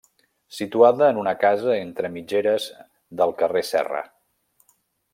Situada 0.59 1.09
en 1.15 1.19
una 1.25 1.33
casa 1.43 1.75
entre 1.81 2.11
mitgeres 2.15 2.67
del 3.21 3.37
carrer 3.43 3.67
Serra. 3.73 4.03